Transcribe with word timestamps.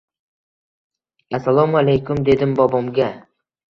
«Assalomu 1.39 1.81
alaykum!»– 1.85 2.25
dedim 2.33 2.61
bobomga. 2.63 3.17